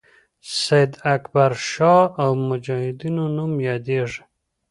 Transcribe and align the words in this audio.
سید 0.61 0.91
اکبرشاه 1.15 2.03
او 2.23 2.31
مجاهدینو 2.49 3.23
نوم 3.37 3.53
یادیږي. 3.69 4.21